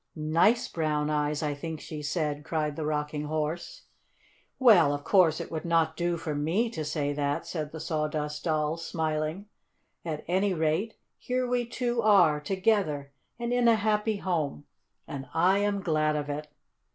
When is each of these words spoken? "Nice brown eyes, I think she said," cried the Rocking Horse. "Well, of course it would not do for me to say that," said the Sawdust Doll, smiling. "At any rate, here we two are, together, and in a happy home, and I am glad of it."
"Nice 0.15 0.67
brown 0.67 1.11
eyes, 1.11 1.43
I 1.43 1.53
think 1.53 1.79
she 1.79 2.01
said," 2.01 2.43
cried 2.43 2.75
the 2.75 2.87
Rocking 2.87 3.25
Horse. 3.25 3.83
"Well, 4.57 4.95
of 4.95 5.03
course 5.03 5.39
it 5.39 5.51
would 5.51 5.63
not 5.63 5.95
do 5.95 6.17
for 6.17 6.33
me 6.33 6.71
to 6.71 6.83
say 6.83 7.13
that," 7.13 7.45
said 7.45 7.71
the 7.71 7.79
Sawdust 7.79 8.43
Doll, 8.45 8.77
smiling. 8.77 9.45
"At 10.03 10.25
any 10.27 10.55
rate, 10.55 10.95
here 11.19 11.47
we 11.47 11.67
two 11.67 12.01
are, 12.01 12.39
together, 12.39 13.11
and 13.37 13.53
in 13.53 13.67
a 13.67 13.75
happy 13.75 14.17
home, 14.17 14.65
and 15.07 15.27
I 15.35 15.59
am 15.59 15.81
glad 15.83 16.15
of 16.15 16.29
it." 16.31 16.47